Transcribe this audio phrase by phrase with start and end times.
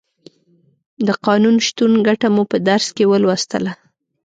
[1.07, 3.73] د قانون شتون ګټه مو په درس کې ولوستله.